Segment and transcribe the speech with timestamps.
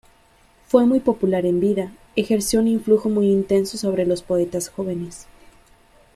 [0.65, 5.27] Fue muy popular en vida, ejerció un influjo muy intenso sobre los poetas jóvenes.